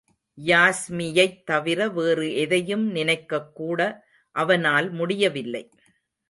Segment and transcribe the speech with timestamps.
[0.37, 3.79] யாஸ்மியைத் தவிர வேறு எதையும் நினைக்கக்கூட
[4.35, 5.63] அவனால் முடியவில்லை.